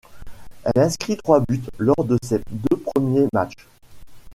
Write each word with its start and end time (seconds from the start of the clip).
Elle 0.63 0.81
inscrit 0.81 1.15
trois 1.15 1.41
buts 1.47 1.61
lors 1.77 2.03
de 2.03 2.17
ses 2.23 2.41
deux 2.49 2.75
premiers 2.77 3.27
matchs. 3.33 3.67